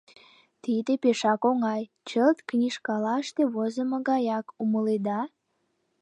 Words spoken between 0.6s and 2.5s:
Тиде пешак оҥай, чылт